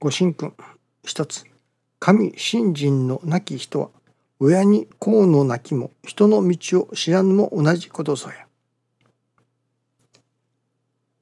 [0.00, 0.54] ご神君
[1.02, 1.44] 一つ
[1.98, 3.88] 神信心のなき人は
[4.38, 8.46] 親に功のなきも人の道を知らぬも同じことぞや。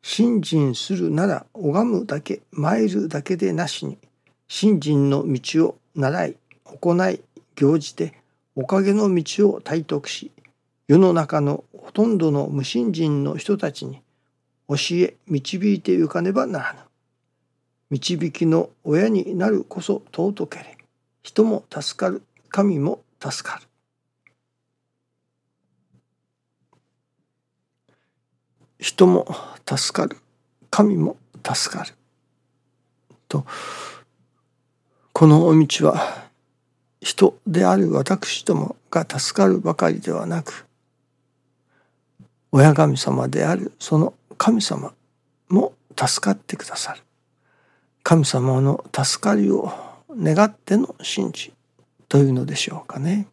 [0.00, 3.98] 信心するなら拝むだけ参るだけでなしに
[4.48, 7.20] 信心の道を習い行い
[7.56, 8.14] 行じて
[8.56, 10.30] おかげの道を体得し
[10.88, 14.00] 世の中のほとんどの無信心の人たちに
[14.66, 16.78] 教え導いてゆかねばならぬ。
[17.92, 20.60] 導きの親になるこそ尊け。
[20.60, 20.78] れ
[21.22, 23.66] 人も助かる神も助かる。
[28.78, 29.26] 人も
[29.68, 30.16] 助かる
[30.70, 31.92] 神も助かる
[33.28, 33.44] と
[35.12, 36.30] このお道は
[37.02, 40.66] 人である私どもが助かるばかりではなく
[42.50, 44.94] 親神様であるその神様
[45.48, 47.02] も助かってくださる
[48.12, 49.72] 神様の助かりを
[50.10, 51.54] 願っての信心
[52.10, 53.26] というのでしょうかね。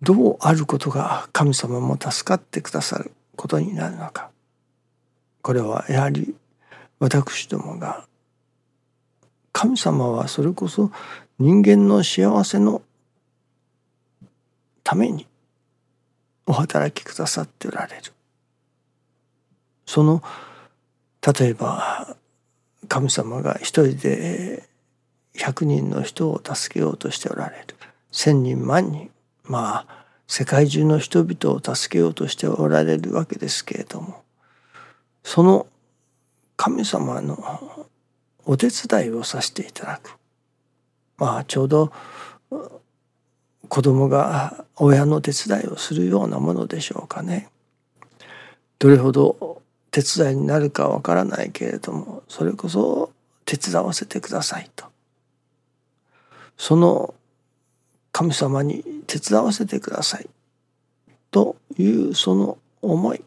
[0.00, 4.32] どうあることが神様も助かってくださることになるのか
[5.42, 6.34] これはやはり
[6.98, 8.08] 私どもが
[9.52, 10.90] 神様はそれこそ
[11.38, 12.82] 人間の幸せの
[14.82, 15.28] ために
[16.46, 18.12] お働きくださっておられる
[19.86, 20.24] その
[21.24, 22.16] 例えば
[22.92, 24.64] 神様が一人で
[25.34, 27.74] 100人の人を助けようとしておられる
[28.12, 29.10] 1,000人万人
[29.44, 34.22] まあ世界中の人々を助けようとしておられるわけですけれども
[35.24, 35.66] その
[36.58, 37.88] 神様の
[38.44, 40.18] お手伝いをさせていただく
[41.16, 41.90] まあちょうど
[43.70, 47.48] 子供が親の手伝いをするようなものでしょうかね。
[48.78, 49.61] どれほど
[49.92, 53.12] 手伝いになるかわからないけれどもそれこそ
[53.44, 54.86] 手伝わせてくださいと
[56.56, 57.14] その
[58.10, 60.28] 神様に手伝わせてください
[61.30, 63.22] というその思い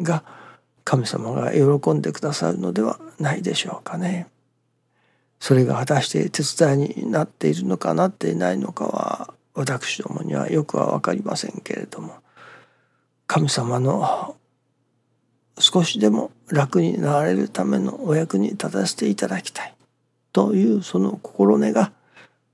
[0.00, 0.24] が
[0.84, 4.28] 神様が喜んでくださるのではないでしょうかね。
[5.38, 12.14] それが果たして手伝いになっているのかなっていないのかは私どもにはよくは分かりませんけれども
[13.26, 14.36] 神様の
[15.60, 19.74] 少しでも楽になられるためのお役に立たせていただきたい
[20.32, 21.92] というその心根が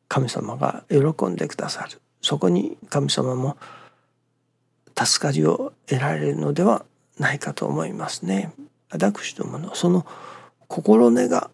[0.09, 3.57] 神様が喜んでくださるそこに神様も
[4.99, 6.85] 助かりを得られるのでは
[7.19, 8.53] ないかと思いますね。
[8.91, 10.07] 私どものその
[10.69, 11.51] 心根が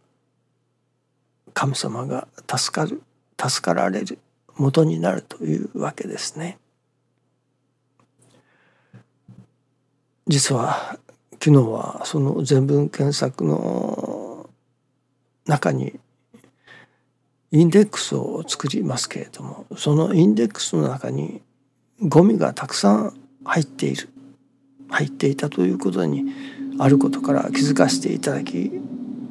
[1.54, 3.02] 神様が助かる
[3.38, 4.18] 助かられる
[4.56, 6.58] 元になるというわけですね。
[10.28, 10.98] 実は
[11.44, 14.48] 昨日はその全文検索の
[15.44, 15.98] 中に
[17.50, 21.42] インデックスを作りますけれどもそのインデックスの中に
[22.00, 24.08] ゴミがたくさん入っている
[24.88, 26.32] 入っていたということに
[26.78, 28.70] あることから気づかせていただき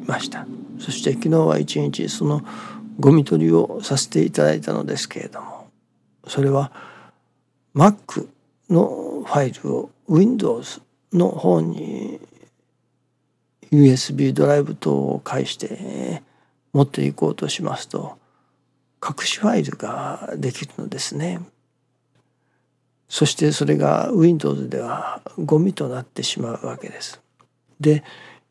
[0.05, 0.45] ました。
[0.79, 2.41] そして昨日は一日その
[2.99, 5.69] ゴミ取りをさせていただいたのですけれども
[6.27, 6.73] それは
[7.73, 8.27] Mac
[8.69, 10.81] のファイルを Windows
[11.13, 12.19] の方に
[13.71, 16.21] USB ドライブ等を介して
[16.73, 18.17] 持っていこうとしますと
[19.03, 21.41] 隠しファイルができるのですね。
[23.09, 27.19] そしてそれが Windows ではゴミとなってしまうわけです。
[27.79, 28.03] で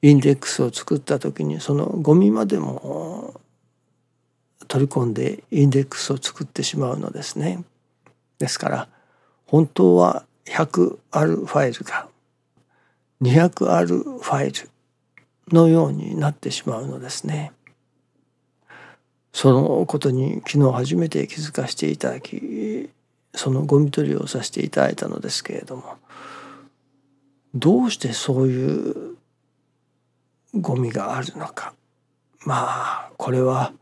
[0.03, 3.41] インデックスを作った時にそのゴミまでも
[4.69, 7.65] 取り込んでインデックスを作ってしまうのですね。
[8.39, 8.89] ですから
[9.47, 12.10] 本当は100あるファイルが
[13.23, 14.71] 200あるファイル
[15.53, 17.53] のようになってしまうのですね。
[19.33, 22.91] そのことに昨日初めて気づかせていただき
[23.35, 25.85] そのゴミ取りをさせていただいたのですけれども
[27.55, 29.17] どうしてそういう
[30.55, 31.75] ゴミがあるのか
[32.45, 33.73] まあこれは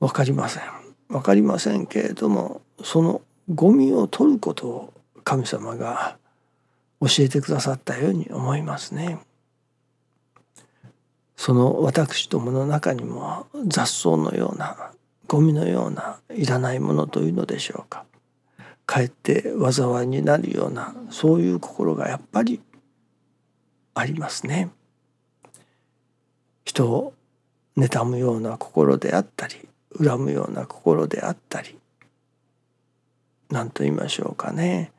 [0.00, 0.62] 分かりません
[1.08, 3.22] 分かりませんけれどもその
[3.54, 4.92] ゴミを取ることを
[5.22, 6.16] 神様が
[7.00, 9.18] 教えてくださったように思いますね。
[11.36, 14.92] その私どもの中にも雑草のような
[15.26, 18.04] ゴミのようないらないものというのでしょうか
[18.86, 22.60] かえって災いになるようなそういう心がやっぱり
[23.94, 24.70] ありますね。
[26.64, 27.14] 人を
[27.76, 29.68] 妬むような心であったり
[29.98, 31.78] 恨むような心であったり
[33.50, 34.90] 何と言いましょうかね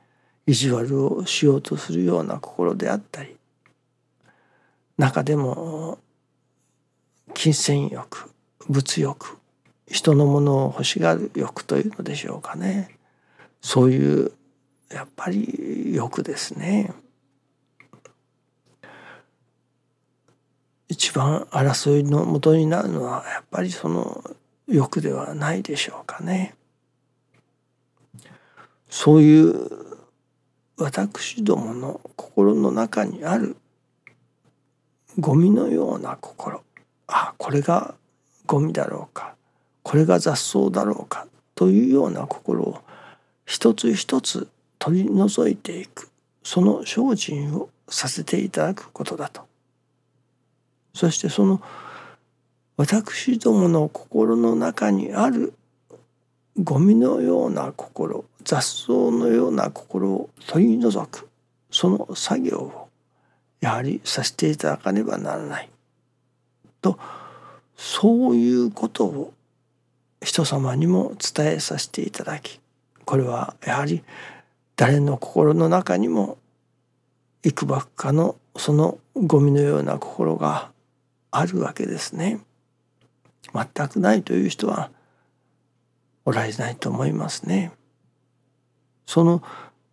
[0.48, 3.36] 意地悪をしようとするような心であったり
[4.98, 6.00] 中でも
[7.34, 8.32] 金銭欲
[8.70, 9.38] 物欲
[9.88, 12.96] 人のものを欲しがる欲というのでしょうかね
[13.62, 14.32] そういう
[14.92, 16.94] やっぱり欲ですね。
[20.88, 24.24] 一番争いのもとになるのはやっぱりその
[24.68, 26.56] 欲ではないでしょうかね。
[28.90, 29.95] そういう
[30.78, 33.56] 私どもの心の中にある
[35.18, 36.62] ゴミのような心。
[37.08, 37.96] あこれが
[38.46, 39.36] ゴミだろうか。
[39.84, 41.28] これが雑草だろうか。
[41.56, 42.82] というような心を
[43.46, 46.10] 一つ一つ取り除いていく。
[46.44, 49.44] その精進をさせていただくことだと。
[50.94, 51.62] そしてその
[52.76, 55.54] 私どもの心の中にある
[56.58, 61.28] ゴミのような心雑草のような心を取り除く
[61.70, 62.90] その作業を
[63.60, 65.70] やはりさせていただかねばならない
[66.82, 66.98] と
[67.76, 69.34] そういうことを
[70.22, 72.60] 人様にも伝えさせていただき
[73.04, 74.04] これはやはり
[74.76, 76.38] 誰の心の中にも
[77.44, 80.72] いくばくかのそのゴミのような心が
[81.32, 82.40] あるわけですね。
[83.54, 84.90] 全くないという人は
[86.26, 87.72] おられないと思いますね。
[89.06, 89.42] その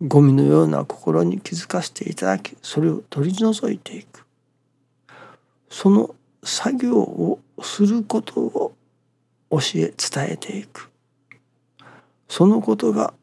[0.00, 4.26] ゴミのような心に気づかせていただきそれを取り除いていく
[5.70, 8.74] その作業をすることを
[9.50, 10.90] 教え伝えていく
[12.28, 13.14] そのことが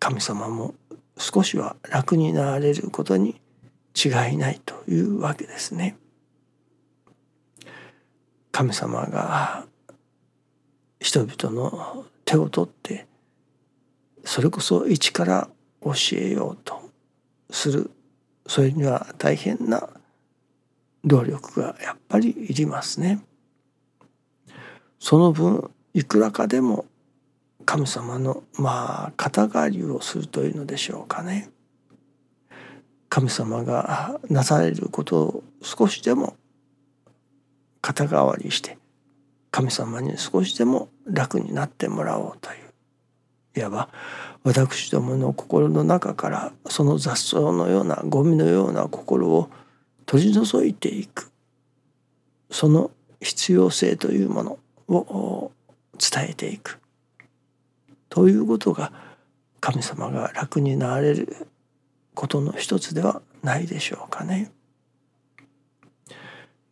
[0.00, 0.74] 神様も
[1.16, 3.40] 少しは楽になられることに
[3.94, 5.96] 違いないというわけですね。
[8.50, 9.66] 神様が
[11.02, 13.06] 人々の手を取って
[14.24, 15.48] それこそ一から
[15.82, 16.80] 教えようと
[17.50, 17.90] する
[18.46, 19.88] それには大変な
[21.04, 23.20] 努力がやっぱりいりますね。
[25.00, 26.86] その分いくらかでも
[27.64, 31.50] 神様のまあ肩代わりをするというのでしょうかね。
[33.08, 36.36] 神様がなされることを少しでも
[37.80, 38.78] 肩代わりして
[39.52, 43.60] 神様に少しでも楽になってもらおうという。
[43.60, 43.88] いわば
[44.44, 49.50] 私どもの心の中からその雑草のようなゴミのような心を
[50.06, 51.30] 取り除いていく。
[52.50, 52.90] その
[53.20, 54.58] 必要性というもの
[54.88, 55.52] を
[55.98, 56.80] 伝えていく。
[58.08, 58.90] ということが
[59.60, 61.46] 神様が楽になれる
[62.14, 64.50] ことの一つではないでしょうかね。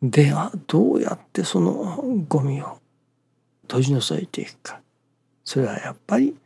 [0.02, 2.78] ではどうやってそのゴミを
[3.68, 4.80] 取り除いていくか
[5.44, 6.36] それはやっぱり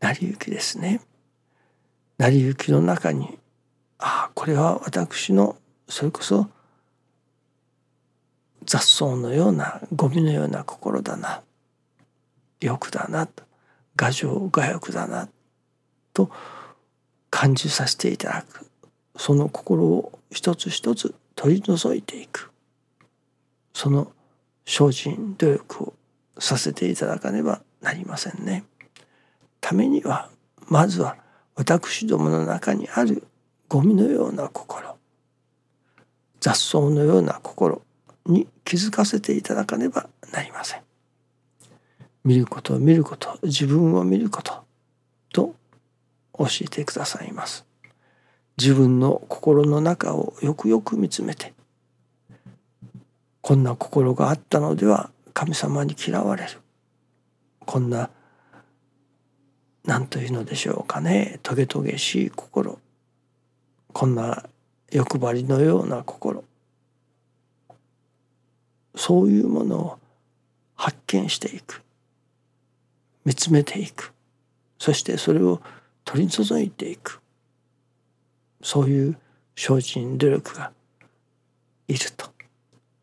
[0.00, 1.00] 成り行きですね。
[2.18, 3.38] 成り行きの中に
[3.98, 5.56] ああこれは私の
[5.88, 6.48] それこそ
[8.64, 11.42] 雑草のようなゴミのような心だな
[12.60, 13.42] 欲だなと
[13.96, 15.28] 牙城牙欲だな
[16.14, 16.30] と
[17.30, 18.66] 感じさせていただく
[19.16, 22.51] その心を一つ一つ取り除いていく
[23.82, 24.12] その
[24.64, 25.94] 精進努力を
[26.38, 28.62] させていただかねばなりませんね。
[29.60, 30.30] ためには
[30.68, 31.16] まずは
[31.56, 33.26] 私どもの中にある
[33.66, 34.96] ゴミのような心
[36.38, 37.82] 雑草のような心
[38.24, 40.82] に気づかせていただかねばなりません。
[42.22, 44.62] 見ることを見ること自分を見ること
[45.32, 45.56] と
[46.38, 47.66] 教えてくださいます。
[48.56, 51.52] 自分の心の中をよくよく見つめて
[53.42, 56.60] こんな心があったのでは神様に嫌われる。
[57.66, 58.08] こんな
[59.84, 61.40] 何というのでしょうかね。
[61.42, 62.78] トゲトゲしい心。
[63.92, 64.44] こんな
[64.92, 66.44] 欲張りのような心。
[68.94, 69.98] そういうものを
[70.76, 71.82] 発見していく。
[73.24, 74.12] 見つめていく。
[74.78, 75.60] そしてそれを
[76.04, 77.20] 取り除いていく。
[78.62, 79.18] そういう
[79.56, 80.70] 精進努力が
[81.88, 82.31] いると。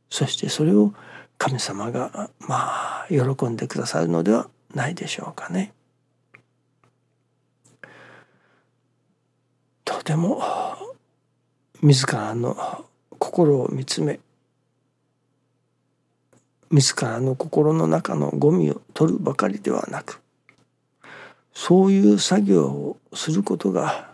[0.10, 0.94] そしてそれを
[1.38, 5.74] 神様がまあ喜んでくださるのではないでしょうかね。
[9.86, 10.42] とても
[11.82, 12.86] 自らの
[13.18, 14.20] 心を見つめ
[16.72, 20.22] 自らの心の中のゴミを取るばかりではなく
[21.54, 24.10] そういう作業をすることが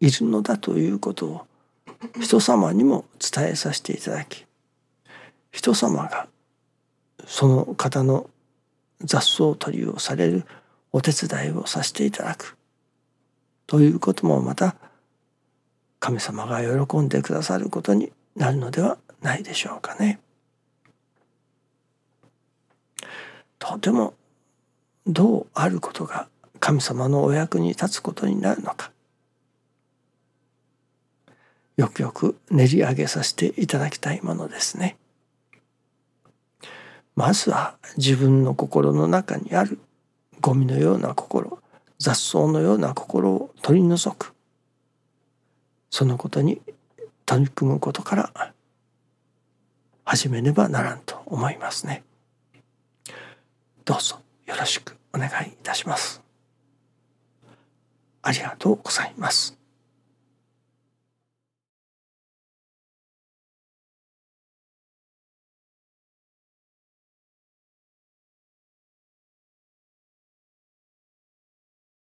[0.00, 1.46] いるのだということを
[2.20, 4.44] 人様にも伝えさせていただき
[5.50, 6.28] 人様が
[7.26, 8.28] その方の
[9.02, 10.44] 雑草取りをされる
[10.92, 12.56] お手伝いをさせていただく
[13.66, 14.74] ということもまた
[16.00, 20.18] 神様が喜んでくださることになるのではないでしょうかね。
[23.58, 24.14] とても
[25.06, 26.28] どうあることが
[26.58, 28.90] 神様のお役に立つことになるのか
[31.76, 34.96] よくよく練り上げさせていただきたいものですね。
[37.20, 39.78] まずは自分の心の中にある
[40.40, 41.58] ゴミのような心
[41.98, 44.32] 雑草のような心を取り除く
[45.90, 46.62] そのことに
[47.26, 48.54] 取り組むことから
[50.02, 52.04] 始めねばならんと思いますね。
[53.84, 56.22] どうぞよろしくお願いいたします。
[58.22, 59.59] ありがとうございます。